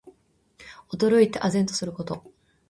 [0.93, 2.23] 驚いて呆然とすること。